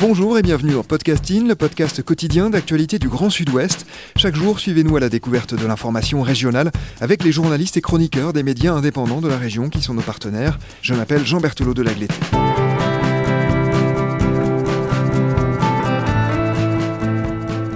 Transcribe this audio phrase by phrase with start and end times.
[0.00, 3.84] Bonjour et bienvenue en Podcasting, le podcast quotidien d'actualité du Grand Sud-Ouest.
[4.16, 6.70] Chaque jour, suivez-nous à la découverte de l'information régionale
[7.02, 10.58] avec les journalistes et chroniqueurs des médias indépendants de la région qui sont nos partenaires.
[10.80, 12.14] Je m'appelle Jean Berthelot de Lagleté.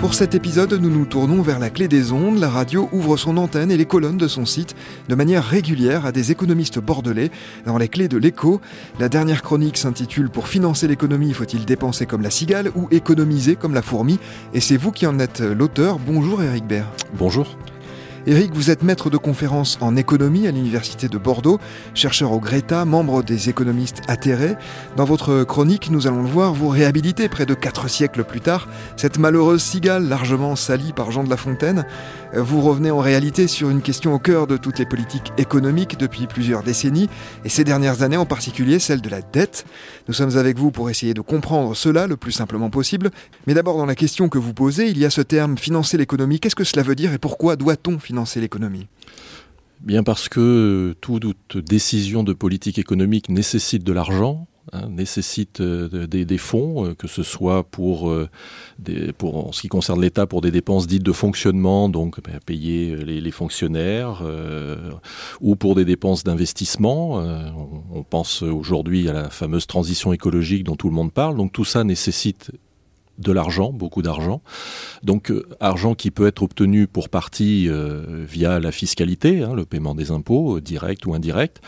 [0.04, 2.38] Pour cet épisode, nous nous tournons vers la clé des ondes.
[2.38, 4.76] La radio ouvre son antenne et les colonnes de son site
[5.08, 7.30] de manière régulière à des économistes bordelais
[7.64, 8.60] dans les clés de l'écho.
[9.00, 13.72] La dernière chronique s'intitule Pour financer l'économie, faut-il dépenser comme la cigale ou économiser comme
[13.72, 14.18] la fourmi?
[14.52, 15.98] Et c'est vous qui en êtes l'auteur.
[15.98, 16.90] Bonjour Eric Baird.
[17.14, 17.56] Bonjour.
[18.26, 21.60] Éric, vous êtes maître de conférence en économie à l'Université de Bordeaux,
[21.92, 24.56] chercheur au Greta, membre des économistes atterrés.
[24.96, 28.66] Dans votre chronique, nous allons le voir, vous réhabilitez près de quatre siècles plus tard
[28.96, 31.84] cette malheureuse cigale largement salie par Jean de La Fontaine.
[32.34, 36.26] Vous revenez en réalité sur une question au cœur de toutes les politiques économiques depuis
[36.26, 37.10] plusieurs décennies,
[37.44, 39.66] et ces dernières années en particulier celle de la dette.
[40.08, 43.10] Nous sommes avec vous pour essayer de comprendre cela le plus simplement possible.
[43.46, 46.40] Mais d'abord, dans la question que vous posez, il y a ce terme financer l'économie.
[46.40, 48.86] Qu'est-ce que cela veut dire et pourquoi doit-on financer l'économie
[49.80, 56.38] Bien parce que toute décision de politique économique nécessite de l'argent, hein, nécessite euh, des,
[56.38, 58.30] fonds, euh, que ce soit pour, euh,
[59.18, 62.96] pour en ce qui concerne l'État pour des dépenses dites de fonctionnement, donc ben, payer
[62.96, 64.22] les, fonctionnaires,
[65.42, 67.16] ou pour des dépenses d'investissement.
[67.92, 71.36] on, pense aujourd'hui à la fameuse transition écologique dont tout le monde parle.
[71.36, 72.52] Donc tout ça nécessite
[73.18, 74.42] de l'argent, beaucoup d'argent.
[75.02, 79.64] Donc euh, argent qui peut être obtenu pour partie euh, via la fiscalité, hein, le
[79.64, 81.60] paiement des impôts, euh, direct ou indirect,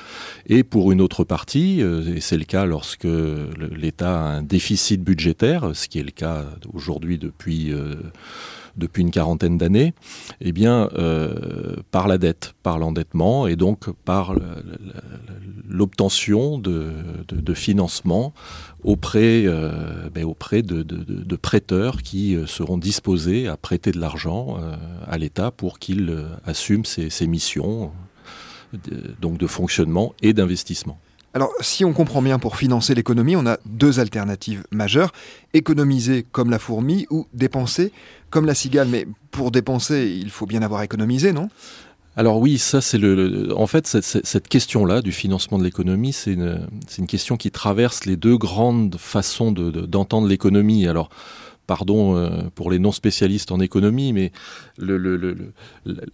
[0.47, 5.71] et pour une autre partie, et c'est le cas lorsque l'État a un déficit budgétaire,
[5.75, 7.73] ce qui est le cas aujourd'hui depuis
[8.77, 9.95] depuis une quarantaine d'années,
[10.41, 10.89] eh bien,
[11.91, 14.35] par la dette, par l'endettement et donc par
[15.69, 16.93] l'obtention de,
[17.29, 18.33] de, financement
[18.85, 24.77] auprès, euh, ben, de, de, prêteurs qui euh, seront disposés à prêter de l'argent euh,
[25.07, 27.91] à l'État pour qu'il assume ses, ses missions
[29.21, 30.99] donc de fonctionnement et d'investissement.
[31.37, 35.13] Alors, si on comprend bien, pour financer l'économie, on a deux alternatives majeures
[35.53, 37.93] économiser comme la fourmi ou dépenser
[38.31, 38.89] comme la cigale.
[38.89, 41.51] Mais pour dépenser, il faut bien avoir économisé, non?
[42.17, 46.67] Alors oui, ça c'est le, En fait, cette, question-là du financement de l'économie, c'est une,
[46.97, 50.87] une, question qui traverse les deux grandes façons d'entendre l'économie.
[50.87, 51.11] Alors
[51.67, 54.33] pardon euh, pour les non spécialistes en économie, mais
[54.79, 55.37] le,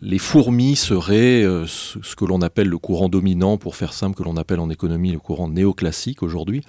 [0.01, 4.23] les fourmis seraient euh, ce, que l'on appelle le courant dominant, pour faire simple, que
[4.23, 6.63] l'on appelle en économie le courant néoclassique aujourd'hui,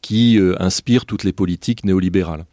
[0.00, 2.46] qui euh, inspire toutes les politiques néolibérales.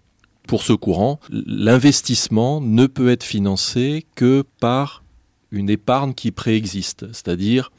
[0.48, 5.04] Pour ce courant, l'investissement ne peut être financé que par
[5.52, 7.72] une épargne qui préexiste, c'est-à-dire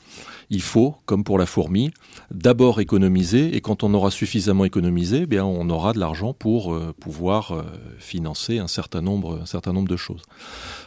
[0.50, 1.90] il faut, comme pour la fourmi,
[2.30, 6.72] d'abord économiser et quand on aura suffisamment économisé, eh bien on aura de l'argent pour
[6.72, 7.62] euh, pouvoir euh,
[7.98, 10.22] financer un certain nombre, un certain nombre de choses.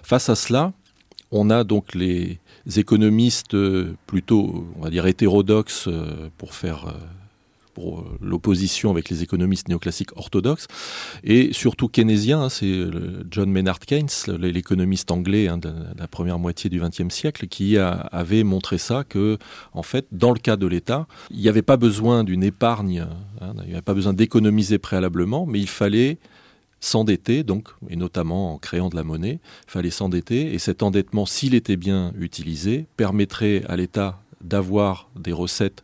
[0.02, 0.74] Face à cela,
[1.30, 2.40] on a donc les
[2.76, 5.88] économistes euh, plutôt, on va dire hétérodoxes,
[6.38, 6.94] pour faire
[7.74, 10.68] pour euh, l'opposition avec les économistes néoclassiques orthodoxes,
[11.24, 12.72] et surtout keynésiens, hein, c'est
[13.30, 14.10] John Maynard Keynes,
[14.40, 19.38] l'économiste anglais hein, de la première moitié du XXe siècle, qui avait montré ça, que
[19.74, 23.06] en fait, dans le cas de l'État, il n'y avait pas besoin d'une épargne,
[23.42, 26.18] hein, il n'y avait pas besoin d'économiser préalablement, mais il fallait
[26.82, 31.26] s'endetter, donc, et notamment en créant de la monnaie, il fallait s'endetter, et cet endettement,
[31.26, 35.84] s'il était bien utilisé, permettrait à l'État d'avoir des recettes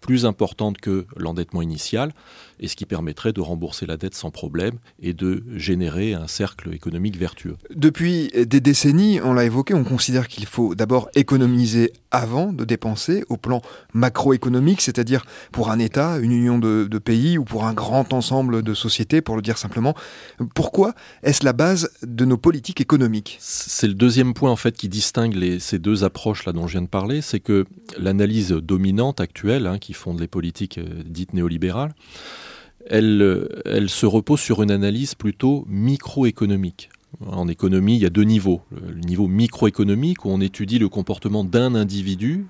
[0.00, 2.12] plus importante que l'endettement initial,
[2.60, 6.72] et ce qui permettrait de rembourser la dette sans problème et de générer un cercle
[6.74, 7.56] économique vertueux.
[7.74, 13.24] Depuis des décennies, on l'a évoqué, on considère qu'il faut d'abord économiser avant de dépenser
[13.28, 13.62] au plan
[13.94, 18.74] macroéconomique, c'est-à-dire pour un État, une union de, pays ou pour un grand ensemble de
[18.74, 19.94] sociétés, pour le dire simplement.
[20.54, 23.38] Pourquoi est-ce la base de nos politiques économiques?
[23.40, 26.72] C'est le deuxième point en fait qui distingue les, ces deux approches là dont je
[26.72, 27.64] viens de parler, c'est que
[27.96, 31.94] l'analyse dominante actuelle, hein, qui fonde les politiques euh, dites néolibérales,
[32.86, 36.88] elle, elle se repose sur une analyse plutôt microéconomique.
[37.26, 38.62] En économie, il y a deux niveaux.
[38.70, 42.46] Le niveau microéconomique, où on étudie le comportement d'un individu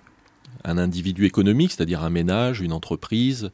[0.65, 3.51] un individu économique, c'est-à-dire un ménage, une entreprise,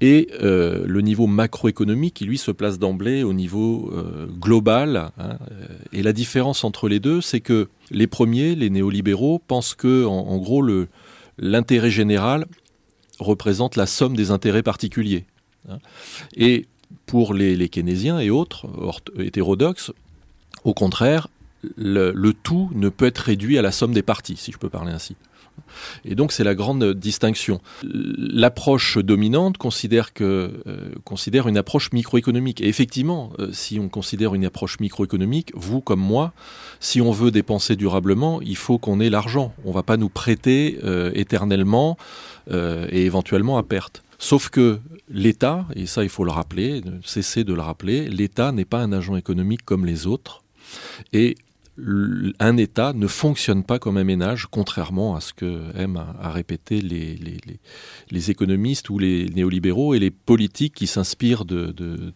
[0.00, 5.10] et euh, le niveau macroéconomique qui lui se place d'emblée au niveau euh, global.
[5.18, 5.38] Hein.
[5.92, 10.36] Et la différence entre les deux, c'est que les premiers, les néolibéraux, pensent que en,
[10.38, 10.64] gros
[11.38, 12.46] l'intérêt général
[13.18, 15.24] représente la somme des intérêts particuliers.
[15.68, 15.78] Hein.
[16.36, 16.66] Et
[17.06, 18.66] pour les, keynésiens et autres
[19.18, 19.92] hétérodoxes,
[20.64, 21.28] au contraire,
[21.76, 24.92] le, tout ne peut être réduit à la somme des parties, si je peux parler
[24.92, 25.16] ainsi.
[26.04, 27.60] Et donc c'est la grande distinction.
[27.82, 32.60] L'approche dominante considère, que, euh, considère une approche microéconomique.
[32.60, 36.32] Et effectivement, euh, si on considère une approche microéconomique, vous comme moi,
[36.80, 39.54] si on veut dépenser durablement, il faut qu'on ait l'argent.
[39.64, 41.96] On ne va pas nous prêter euh, éternellement
[42.50, 44.02] et éventuellement à perte.
[44.18, 44.78] Sauf que
[45.08, 48.92] l'État, et ça il faut le rappeler, cesser de le rappeler, l'État n'est pas un
[48.92, 50.42] agent économique comme les autres.
[51.14, 51.36] Et
[51.76, 56.80] un État ne fonctionne pas comme un ménage, contrairement à ce que aiment à, répéter
[56.80, 57.38] les, les,
[58.10, 62.12] les, économistes ou les néolibéraux et les politiques qui s'inspirent de, de,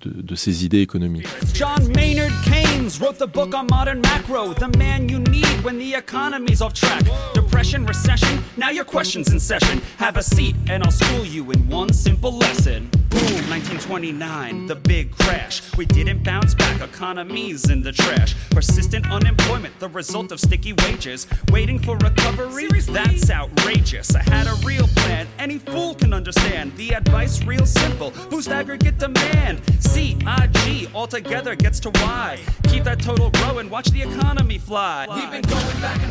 [0.00, 1.26] de, de, ces idées économiques.
[1.54, 5.94] John Maynard Keynes wrote the book on modern macro, the man you need when the
[5.96, 7.02] economy's off track.
[7.34, 9.80] Depression, recession, now your questions in session.
[9.98, 12.88] Have a seat and I'll school you in one simple lesson.
[13.20, 15.60] Boom, 1929, the big crash.
[15.76, 18.34] We didn't bounce back, economies in the trash.
[18.48, 21.26] Persistent unemployment, the result of sticky wages.
[21.50, 22.68] Waiting for recovery?
[22.68, 24.14] That's outrageous.
[24.14, 26.74] I had a real plan, any fool can understand.
[26.76, 29.60] The advice real simple boost aggregate demand.
[29.80, 32.38] CIG altogether gets to Y.
[32.64, 35.06] Keep that total growing, watch the economy fly.
[35.14, 36.09] We've been going back and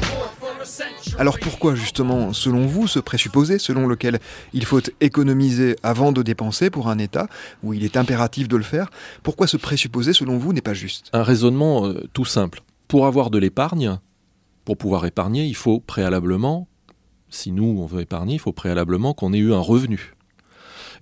[1.18, 4.20] Alors pourquoi justement, selon vous, ce présupposé selon lequel
[4.54, 7.28] il faut économiser avant de dépenser pour un État,
[7.64, 8.90] où il est impératif de le faire,
[9.24, 11.10] pourquoi ce présupposé selon vous n'est pas juste?
[11.14, 14.00] Un raisonnement euh, tout simple pour avoir de l'épargne,
[14.66, 16.68] pour pouvoir épargner, il faut préalablement,
[17.30, 20.16] si nous on veut épargner, il faut préalablement qu'on ait eu un revenu.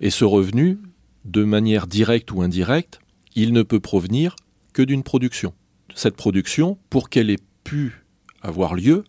[0.00, 0.78] Et ce revenu,
[1.24, 3.00] de manière directe ou indirecte,
[3.34, 4.36] il ne peut provenir
[4.74, 5.54] que d'une production.
[5.94, 8.04] Cette production, pour qu'elle ait pu
[8.42, 9.04] avoir lieu,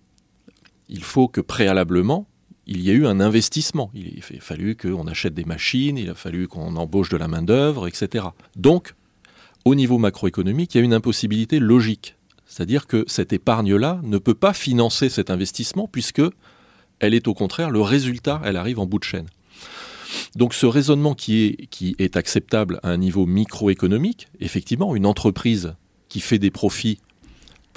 [0.89, 2.27] il faut que préalablement,
[2.65, 3.91] il y ait eu un investissement.
[3.93, 7.87] Il a fallu qu'on achète des machines, il a fallu qu'on embauche de la main-d'œuvre,
[7.87, 8.25] etc.
[8.55, 8.93] Donc,
[9.65, 12.15] au niveau macroéconomique, il y a une impossibilité logique.
[12.45, 16.21] C'est-à-dire que cette épargne-là ne peut pas financer cet investissement puisque
[16.99, 19.27] elle est au contraire le résultat, elle arrive en bout de chaîne.
[20.35, 25.75] Donc ce raisonnement qui est, qui est acceptable à un niveau microéconomique, effectivement, une entreprise
[26.07, 26.99] qui fait des profits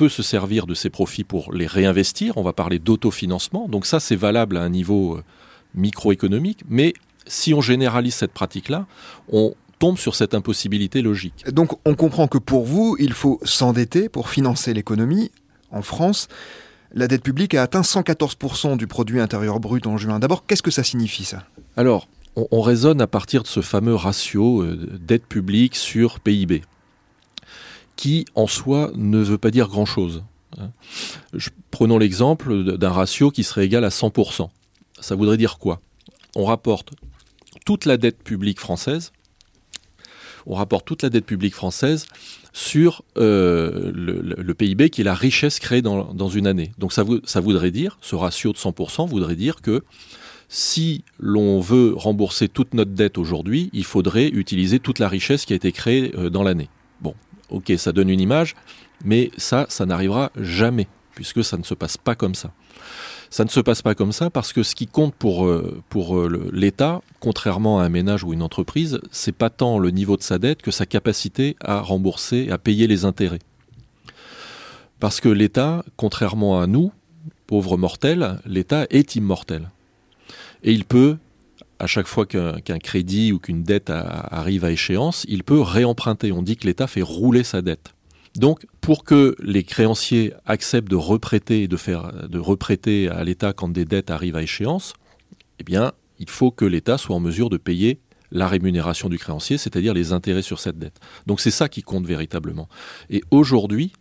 [0.02, 4.00] peut se servir de ces profits pour les réinvestir, on va parler d'autofinancement, donc ça
[4.00, 5.22] c'est valable à un niveau euh,
[5.76, 6.92] microéconomique, mais
[7.24, 8.86] si on généralise cette pratique-là,
[9.30, 11.44] on, tombe sur cette impossibilité logique.
[11.52, 15.30] Donc on comprend que pour vous, il faut s'endetter pour financer l'économie.
[15.70, 16.26] En France,
[16.92, 20.18] la dette publique a atteint 114% du produit intérieur brut en juin.
[20.18, 21.44] D'abord, qu'est-ce que ça signifie ça?
[21.76, 26.62] Alors, on, raisonne à partir de ce fameux ratio euh, dette publique sur PIB,
[28.02, 30.24] qui en soi ne veut pas dire grand-chose.
[30.58, 30.72] Hein.
[31.70, 34.48] Prenons l'exemple d'un ratio qui serait égal à 100%.
[35.00, 35.80] Ça voudrait dire quoi?
[36.34, 36.90] On rapporte
[37.64, 39.12] toute la dette publique française
[40.44, 42.06] on rapporte toute la dette publique française
[42.52, 46.72] sur euh, le, PIB qui est la richesse créée dans, une année.
[46.78, 49.84] Donc ça, ça voudrait dire, ce ratio de 100% voudrait dire que
[50.48, 55.52] si l'on veut rembourser toute notre dette aujourd'hui, il faudrait utiliser toute la richesse qui
[55.52, 56.68] a été créée euh, dans l'année.
[57.52, 58.56] Ok, ça donne une image,
[59.04, 62.50] mais ça, ça n'arrivera jamais, puisque ça ne se passe pas comme ça.
[63.28, 66.50] Ça ne se passe pas comme ça parce que ce qui compte pour, euh, euh,
[66.52, 70.38] l'État, contrairement à un ménage ou une entreprise, c'est pas tant le niveau de sa
[70.38, 73.38] dette que sa capacité à rembourser, à payer les intérêts.
[75.00, 76.92] Parce que l'État, contrairement à nous,
[77.46, 79.70] pauvres mortels, l'État est immortel.
[80.62, 81.16] Et il peut,
[81.82, 86.30] à chaque fois qu'un crédit ou qu'une dette arrive à échéance, il peut réemprunter.
[86.30, 87.92] On dit que l'État fait rouler sa dette.
[88.36, 94.12] Donc, pour que les créanciers acceptent de reprêter, de faire, à l'État quand des dettes
[94.12, 94.94] arrivent à échéance,
[95.58, 97.98] eh bien, il faut que l'État soit en mesure de payer
[98.30, 101.00] la rémunération du créancier, c'est-à-dire les intérêts sur cette dette.
[101.26, 102.68] Donc c'est ça qui compte véritablement.
[103.10, 103.92] Et aujourd'hui,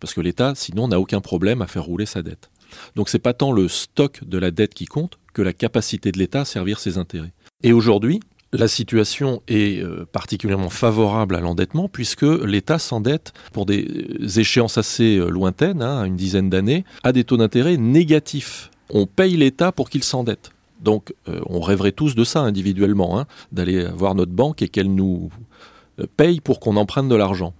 [0.00, 2.50] parce que l'État, sinon, n'a aucun problème à faire rouler sa dette.
[2.96, 6.18] Donc c'est pas tant le stock de la dette qui compte que la capacité de
[6.18, 7.32] l'État à servir ses intérêts.
[7.62, 8.20] Et aujourd'hui,
[8.52, 14.78] la situation est euh, particulièrement favorable à l'endettement puisque l'État s'endette pour des euh, échéances
[14.78, 18.70] assez euh, lointaines, hein, une dizaine d'années, à des taux d'intérêt négatifs.
[18.90, 20.50] On paye l'État pour qu'il s'endette.
[20.80, 25.28] Donc on rêverait tous de ça individuellement, hein, d'aller voir notre banque et qu'elle nous
[26.16, 27.52] paye pour qu'on emprunte de l'argent.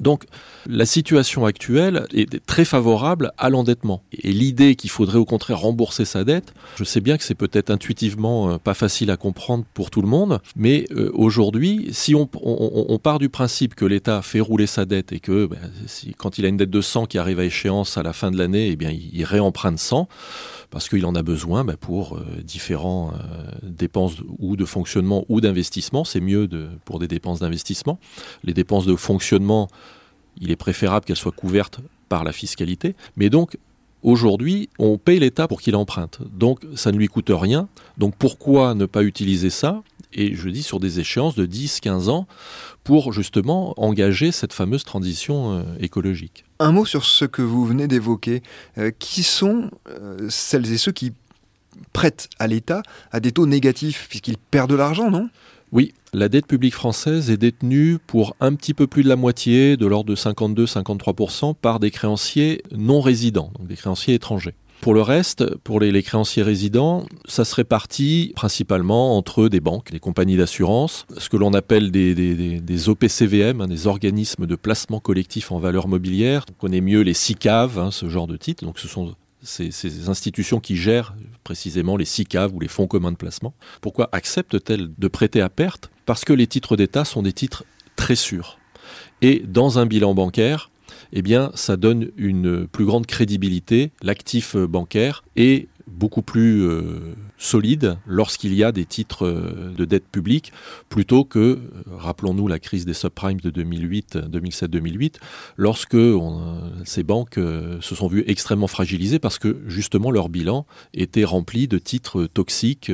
[0.00, 0.24] Donc
[0.66, 4.02] la situation actuelle est très favorable à l'endettement.
[4.12, 7.70] Et l'idée qu'il faudrait au contraire rembourser sa dette, je sais bien que c'est peut-être
[7.70, 12.26] intuitivement euh, pas facile à comprendre pour tout le monde, mais euh, aujourd'hui, si on,
[12.98, 15.58] part du principe que l'État fait rouler sa dette et que ben,
[16.16, 18.36] quand il a une dette de 100 qui arrive à échéance à la fin de
[18.36, 20.08] l'année, eh bien il réemprunte 100
[20.70, 23.12] parce qu'il en a besoin ben, pour euh, différents
[23.62, 26.04] dépenses ou de fonctionnement ou d'investissement.
[26.04, 26.48] C'est mieux
[26.84, 27.98] pour des dépenses d'investissement.
[28.44, 29.68] Les dépenses de fonctionnement
[30.40, 32.94] il est préférable qu'elle soit couverte par la fiscalité.
[33.16, 33.58] Mais donc,
[34.02, 36.20] aujourd'hui, on paye l'État pour qu'il emprunte.
[36.32, 37.68] Donc, ça ne lui coûte rien.
[37.96, 42.08] Donc, pourquoi ne pas utiliser ça Et je dis sur des échéances de 10, 15
[42.08, 42.26] ans
[42.84, 46.44] pour justement engager cette fameuse transition euh, écologique?
[46.58, 48.42] Un mot sur ce que vous venez d'évoquer.
[48.78, 51.12] Euh, qui sont euh, celles et ceux qui
[51.92, 55.28] prêtent à l'État à des taux négatifs, puisqu'ils perdent de l'argent, non?
[55.72, 59.76] Oui, la dette publique française est détenue pour un petit peu plus de la moitié,
[59.76, 64.54] de l'ordre de 52-53%, par des créanciers non résidents, donc des créanciers étrangers.
[64.80, 69.98] Pour le reste, pour les, créanciers résidents, ça se répartit principalement entre des banques, des
[69.98, 75.58] compagnies d'assurance, ce que l'on appelle des, OPCVM, hein, des organismes de placement collectif en
[75.58, 76.44] valeur mobilière.
[76.48, 78.64] On connaît mieux les SICAV, hein, ce genre de titres.
[78.64, 81.14] Donc ce sont ces, institutions qui gèrent
[81.44, 85.90] précisément les SICAV ou les fonds communs de placement, pourquoi acceptent-elles de prêter à perte?
[86.06, 87.64] Parce que les titres d'État sont des titres
[87.96, 88.58] très sûrs.
[89.22, 90.70] Et dans un bilan bancaire,
[91.12, 93.92] eh bien, ça donne une plus grande crédibilité.
[94.02, 100.06] L'actif bancaire et beaucoup plus euh, solide lorsqu'il y a des titres euh, de dette
[100.06, 100.52] publique
[100.88, 101.58] plutôt que, euh,
[101.90, 105.14] rappelons-nous la crise des subprimes de 2008, 2007-2008,
[105.56, 105.96] lorsque
[106.84, 110.64] ces banques se sont vues extrêmement fragilisées parce que justement leur bilan
[110.94, 112.92] était rempli de titres toxiques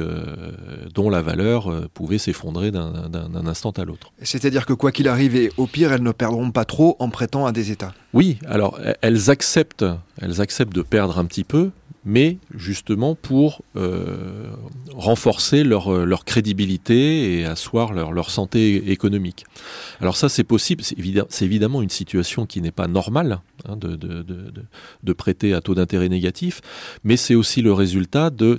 [0.94, 4.12] dont la valeur pouvait s'effondrer d'un instant à l'autre.
[4.22, 7.44] C'est-à-dire que quoi qu'il arrive, et au pire, elles ne perdront pas trop en prêtant
[7.44, 7.92] à des États?
[8.12, 9.84] Oui, alors elles acceptent,
[10.20, 11.70] elles acceptent de perdre un petit peu,
[12.04, 14.50] mais justement pour euh,
[14.92, 19.44] renforcer leur, euh, leur, crédibilité et asseoir leur, leur santé économique.
[20.00, 24.22] Alors ça c'est possible, c'est évidemment une situation qui n'est pas normale hein, de, de,
[24.22, 24.52] de,
[25.02, 26.60] de, prêter à taux d'intérêt négatif,
[27.04, 28.58] mais c'est aussi le résultat de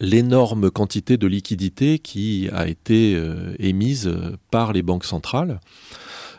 [0.00, 4.12] l'énorme quantité de liquidités qui a été euh, émise
[4.50, 5.60] par les banques centrales.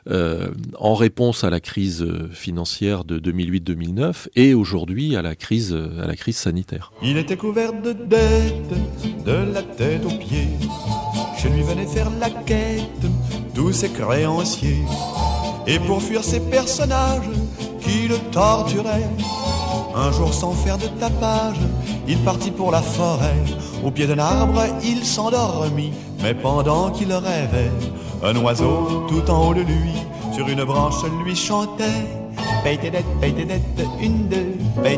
[0.09, 0.49] Euh,
[0.79, 6.15] en réponse à la crise financière de 2008-2009 et aujourd'hui à la crise à la
[6.15, 6.93] crise sanitaire.
[7.03, 10.47] Il était couvert de dettes, de la tête aux pieds.
[11.37, 12.83] Je lui venais faire la quête,
[13.53, 14.83] tous ses créanciers.
[15.67, 17.29] Et pour fuir ces personnages
[17.81, 19.09] qui le torturaient,
[19.95, 21.57] un jour sans faire de tapage,
[22.07, 23.43] il partit pour la forêt.
[23.83, 27.71] Au pied d'un arbre, il s'endormit, mais pendant qu'il rêvait,
[28.23, 29.93] un oiseau tout en haut de lui,
[30.33, 32.05] sur une branche, lui chantait.
[32.63, 33.05] Tes dettes,
[34.01, 34.57] une, deux.
[34.83, 34.97] Tes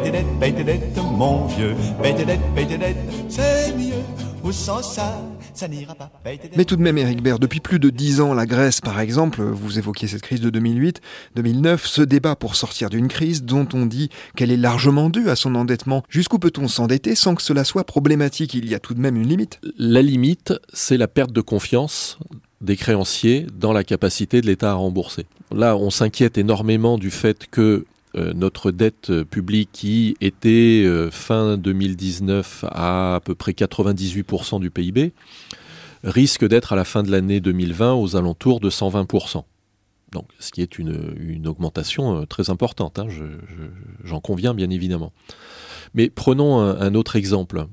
[0.52, 1.76] dettes, mon vieux.
[2.02, 2.98] Tes dettes,
[3.30, 4.04] c'est mieux.
[4.44, 5.14] Ou sans ça,
[5.60, 6.10] ça n'ira pas.
[6.56, 9.42] Mais tout de même, Eric Baird, depuis plus de dix ans, la Grèce, par exemple,
[9.44, 11.02] vous évoquiez cette crise de 2008,
[11.36, 15.36] 2009, ce débat pour sortir d'une crise dont on dit qu'elle est largement due à
[15.36, 16.04] son endettement.
[16.08, 18.54] Jusqu'où peut-on s'endetter sans que cela soit problématique?
[18.54, 19.60] Il y a tout de même une limite.
[19.78, 22.18] La limite, c'est la perte de confiance
[22.62, 25.26] des créanciers dans la capacité de l'État à rembourser.
[25.54, 27.86] Là, on s'inquiète énormément du fait que
[28.16, 34.72] euh, notre dette publique qui était euh, fin 2019 à à peu près 98% du
[34.72, 35.14] PIB
[36.04, 39.44] risque d'être à la fin de l'année 2020 aux alentours de 120%.
[40.12, 43.08] Donc, ce qui est une, augmentation euh, très importante, hein,
[44.04, 45.12] j'en conviens bien évidemment.
[45.94, 47.68] Mais prenons un, autre exemple.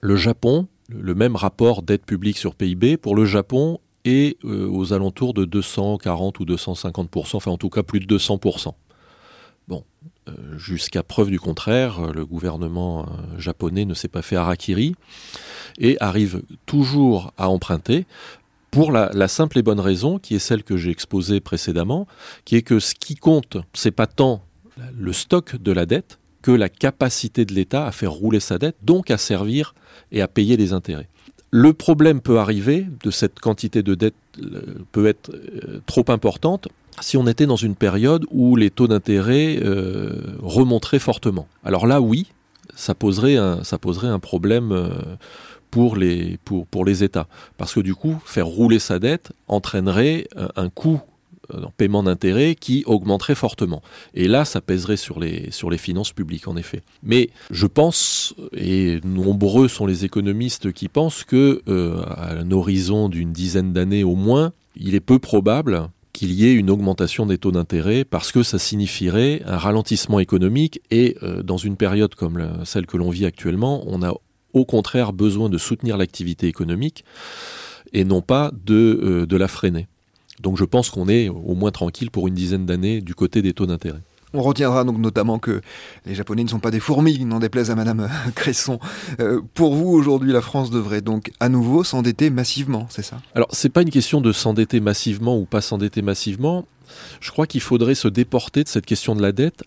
[0.00, 5.32] Le Japon, le même rapport dette publique sur PIB, pour le Japon, euh, aux alentours
[5.32, 8.72] de 240 ou 250%, enfin en tout cas plus de 200%.
[10.28, 13.06] Euh, jusqu'à preuve du contraire, euh, le gouvernement
[13.38, 14.94] japonais ne s'est pas fait harakiri
[15.78, 18.06] et arrive toujours à emprunter
[18.70, 22.06] pour la, simple et bonne raison, qui est celle que j'ai exposée précédemment,
[22.46, 24.42] qui est que ce qui compte, c'est pas tant
[24.96, 28.76] le stock de la dette que la capacité de l'État à faire rouler sa dette,
[28.82, 29.74] donc à servir
[30.10, 31.08] et à payer les intérêts.
[31.50, 36.68] Le problème peut arriver de cette quantité de dette euh, peut être euh, trop importante
[37.00, 41.48] si on était dans une période où les taux d'intérêt euh, remonteraient fortement.
[41.64, 42.26] Alors là, oui,
[42.74, 44.90] ça poserait un, ça poserait un problème
[45.70, 47.26] pour les, pour, pour les États.
[47.56, 51.00] Parce que du coup, faire rouler sa dette entraînerait un coût
[51.52, 53.82] en paiement d'intérêt qui augmenterait fortement.
[54.14, 56.82] Et là, ça pèserait sur les, sur les finances publiques, en effet.
[57.02, 63.08] Mais je pense, et nombreux sont les économistes qui pensent que, euh, à un horizon
[63.08, 65.88] d'une dizaine d'années au moins, il est peu probable
[66.22, 70.80] qu'il y ait une augmentation des taux d'intérêt parce que ça signifierait un ralentissement économique
[70.92, 74.14] et euh, dans une période comme celle que l'on vit actuellement, on a
[74.52, 77.04] au contraire besoin de soutenir l'activité économique
[77.92, 79.88] et non pas de, euh, de la freiner.
[80.38, 83.52] Donc je pense qu'on est au moins tranquille pour une dizaine d'années du côté des
[83.52, 84.02] taux d'intérêt.
[84.34, 85.60] On retiendra donc notamment que
[86.06, 88.78] les Japonais ne sont pas des fourmis, n'en déplaise à Madame Cresson.
[89.20, 93.20] Euh, pour vous, aujourd'hui, la France devrait donc à nouveau s'endetter massivement, c'est ça?
[93.34, 96.66] Alors, c'est pas une question de s'endetter massivement ou pas s'endetter massivement.
[97.20, 99.64] Je crois qu'il faudrait se déporter de cette question de la dette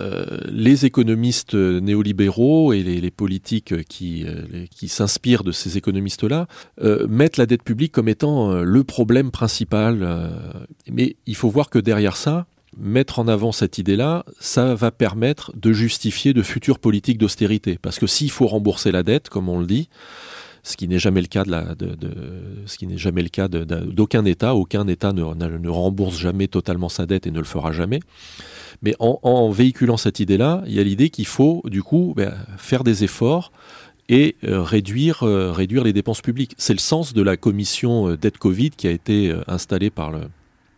[0.00, 6.46] euh, les économistes néolibéraux et les, politiques qui, euh, qui s'inspirent de ces économistes-là
[7.08, 10.30] mettent la dette publique comme étant le problème principal.
[10.88, 12.46] mais il faut voir que derrière ça,
[12.78, 17.78] mettre en avant cette idée-là, ça va permettre de justifier de futures politiques d'austérité.
[17.80, 19.88] Parce que s'il faut rembourser la dette, comme on le dit,
[20.62, 21.86] ce qui n'est jamais le cas de,
[22.66, 26.88] ce qui n'est jamais le cas d'aucun État, aucun État ne, ne, rembourse jamais totalement
[26.88, 28.00] sa dette et ne le fera jamais.
[28.82, 32.84] Mais en, véhiculant cette idée-là, il y a l'idée qu'il faut du coup ben, faire
[32.84, 33.50] des efforts
[34.08, 36.54] et euh, réduire, euh, réduire les dépenses publiques.
[36.58, 40.20] C'est le sens de la commission euh, dette Covid qui a été installée par le,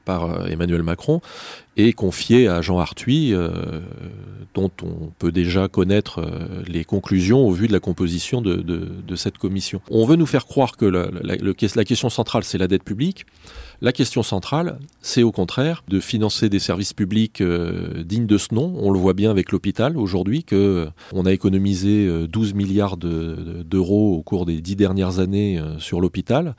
[0.04, 1.20] par euh, Emmanuel Macron
[1.76, 3.80] et confié à Jean Arthuis, euh,
[4.54, 9.38] dont on peut déjà connaître euh, les conclusions au vu de la composition de, cette
[9.38, 9.80] commission.
[9.90, 13.24] On veut nous faire croire que la, question centrale, c'est la dette publique.
[13.82, 18.74] La question centrale, c'est au contraire de financer des services publics dignes de ce nom.
[18.78, 24.22] On le voit bien avec l'hôpital aujourd'hui, que on a économisé 12 milliards d'euros au
[24.22, 26.54] cours des dix dernières années sur l'hôpital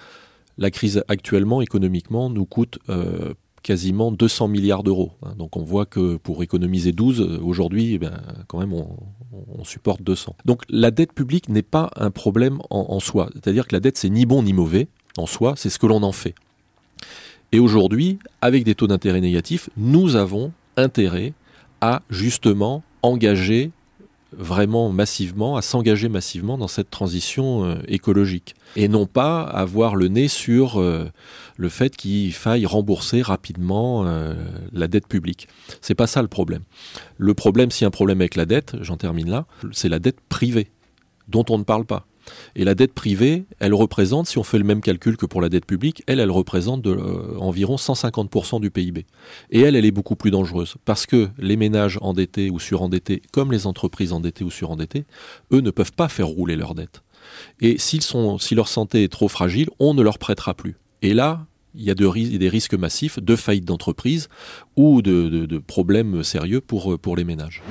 [0.58, 5.12] la crise actuellement, économiquement, nous coûte euh, quasiment 200 milliards d'euros.
[5.24, 5.34] Hein.
[5.38, 8.08] Donc on voit que pour économiser 12, euh, aujourd'hui, eh
[8.48, 10.36] quand même, on, supporte 200.
[10.46, 13.29] Donc la dette publique n'est pas un problème en, soi.
[13.34, 16.03] C'est-à-dire que la dette, c'est ni bon ni mauvais en soi, c'est ce que l'on
[16.03, 16.34] en fait.
[17.51, 21.34] Et aujourd'hui, avec des taux d'intérêt négatifs, nous avons intérêt
[21.79, 23.72] à justement engager
[24.31, 28.55] vraiment massivement, à s'engager massivement dans cette transition euh, écologique.
[28.75, 31.09] Et non pas avoir le nez sur euh,
[31.57, 34.33] le fait qu'il faille rembourser rapidement euh,
[34.71, 35.47] la dette publique.
[35.82, 36.63] C'est pas ça le problème.
[37.17, 39.99] Le problème, s'il y a un problème avec la dette, j'en termine là, c'est la
[39.99, 40.71] dette privée,
[41.27, 42.06] dont on ne parle pas.
[42.55, 45.49] Et la dette privée, elle représente, si on fait le même calcul que pour la
[45.49, 49.05] dette publique, elle, elle représente euh, environ 150% du PIB.
[49.51, 53.51] Et elle, elle est beaucoup plus dangereuse parce que les ménages endettés ou surendettés, comme
[53.51, 55.05] les entreprises endettées ou surendettées,
[55.51, 57.01] eux ne peuvent pas faire rouler leur dette.
[57.60, 60.77] Et sont, si leur santé est trop fragile, on ne leur prêtera plus.
[61.01, 64.27] Et là, il y a des risques massifs de faillite d'entreprise
[64.75, 67.62] ou de, problèmes sérieux pour les ménages.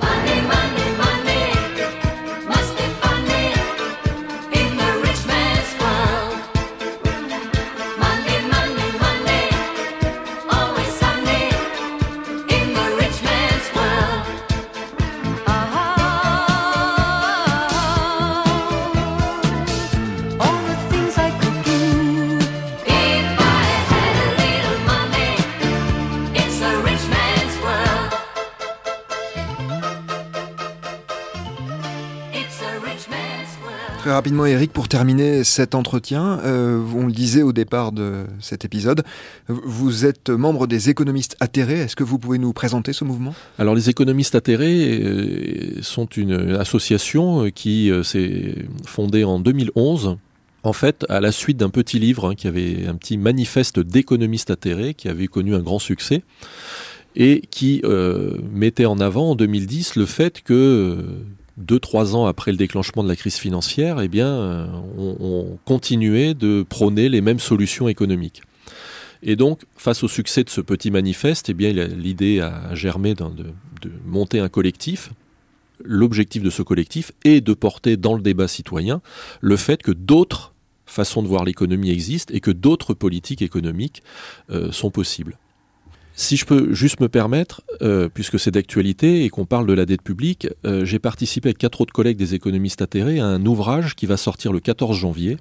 [34.21, 39.01] Rapidement, Eric, pour terminer cet entretien, euh, on le disait au départ de cet épisode,
[39.47, 41.79] vous êtes membre des économistes atterrés.
[41.79, 43.33] Est-ce que vous pouvez nous présenter ce mouvement?
[43.57, 48.53] Alors, les économistes atterrés euh, sont une association euh, qui s'est
[48.85, 50.17] fondée en 2011
[50.61, 54.51] en fait, à la suite d'un petit livre hein, qui avait un petit manifeste d'économistes
[54.51, 56.21] atterrés qui avait connu un grand succès
[57.15, 57.81] et qui
[58.53, 61.03] mettait en avant en 2010 le fait que
[61.57, 66.33] deux, trois ans après le déclenchement de la crise financière, eh bien, euh, on, continuait
[66.33, 68.41] de prôner les mêmes solutions économiques.
[69.23, 73.23] Et donc, face au succès de ce petit manifeste, eh bien, l'idée a germé de,
[74.05, 75.11] monter un collectif.
[75.83, 79.01] L'objectif de ce collectif est de porter dans le débat citoyen
[79.41, 80.53] le fait que d'autres
[80.85, 84.03] façons de voir l'économie existent et que d'autres politiques économiques
[84.49, 85.37] euh, sont possibles.
[86.21, 89.87] Si je peux juste me permettre, euh, puisque c'est d'actualité et qu'on parle de la
[89.87, 93.95] dette publique, euh, j'ai participé avec quatre autres collègues des économistes atterrés à un ouvrage
[93.95, 95.37] qui va sortir le 14 janvier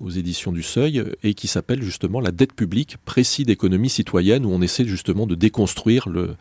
[0.00, 4.50] aux éditions du Seuil et qui s'appelle justement La dette publique, précis d'économie citoyenne, où
[4.50, 6.34] on essaie justement de déconstruire le,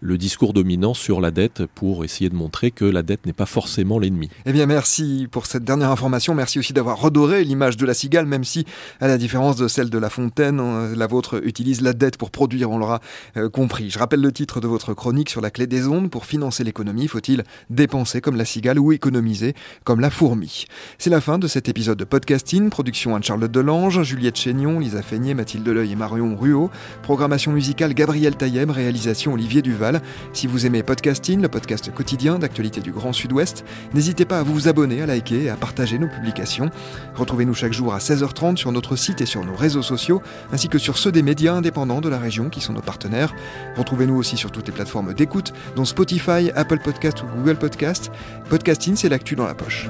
[0.00, 3.46] le discours dominant sur la dette pour essayer de montrer que la dette n'est pas
[3.46, 4.30] forcément l'ennemi.
[4.46, 6.34] Eh bien, merci pour cette dernière information.
[6.34, 8.64] Merci aussi d'avoir redoré l'image de la cigale, même si,
[9.02, 12.70] à la différence de celle de La Fontaine, la vôtre utilise la dette pour produire,
[12.70, 13.00] on l'aura
[13.36, 13.90] euh, compris.
[13.90, 16.10] Je rappelle le titre de votre chronique sur la clé des ondes.
[16.10, 20.66] Pour financer l'économie, faut-il dépenser comme la cigale ou économiser comme la fourmi?
[20.98, 22.70] C'est la fin de cet épisode de podcasting.
[22.70, 26.70] Production Anne-Charlotte Delange, Juliette Chénion, Lisa Feignet, Mathilde Deleuil et Marion Ruot.
[27.02, 30.00] Programmation musicale Gabriel Taillem, réalisation Olivier Duval.
[30.32, 34.68] Si vous aimez podcasting, le podcast quotidien d'actualité du Grand Sud-Ouest, n'hésitez pas à vous
[34.68, 36.70] abonner, à liker et à partager nos publications.
[37.14, 40.78] Retrouvez-nous chaque jour à 16h30 sur notre site et sur nos réseaux sociaux, ainsi que
[40.78, 42.80] sur ceux des médias indépendants de la région qui sont nos
[43.76, 48.10] Retrouvez-nous aussi sur toutes les plateformes d'écoute, dont Spotify, Apple Podcast ou Google Podcast.
[48.48, 49.88] Podcasting, c'est l'actu dans la poche.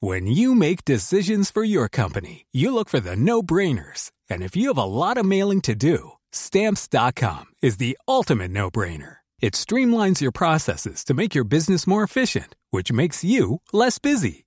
[0.00, 4.12] When you make decisions for your company, you look for the no-brainers.
[4.30, 9.18] And if you have a lot of mailing to do, stamps.com is the ultimate no-brainer.
[9.40, 14.46] It streamlines your processes to make your business more efficient, which makes you less busy.